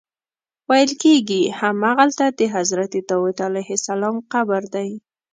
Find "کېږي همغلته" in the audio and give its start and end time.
1.03-2.25